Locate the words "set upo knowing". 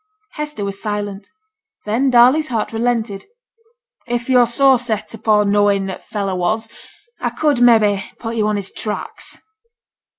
4.77-5.87